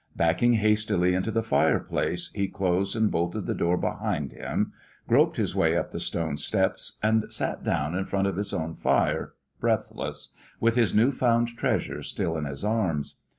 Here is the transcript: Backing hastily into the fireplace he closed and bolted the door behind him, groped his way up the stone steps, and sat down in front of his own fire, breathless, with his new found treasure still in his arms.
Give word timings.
Backing 0.15 0.53
hastily 0.53 1.13
into 1.13 1.29
the 1.29 1.43
fireplace 1.43 2.31
he 2.33 2.47
closed 2.47 2.95
and 2.95 3.11
bolted 3.11 3.41
the 3.45 3.53
door 3.53 3.77
behind 3.77 4.31
him, 4.31 4.73
groped 5.07 5.37
his 5.37 5.55
way 5.55 5.77
up 5.77 5.91
the 5.91 5.99
stone 5.99 6.37
steps, 6.37 6.97
and 7.03 7.31
sat 7.31 7.63
down 7.63 7.93
in 7.93 8.05
front 8.05 8.25
of 8.25 8.35
his 8.37 8.51
own 8.51 8.73
fire, 8.73 9.33
breathless, 9.59 10.29
with 10.59 10.73
his 10.73 10.95
new 10.95 11.11
found 11.11 11.49
treasure 11.49 12.01
still 12.01 12.35
in 12.35 12.45
his 12.45 12.65
arms. 12.65 13.13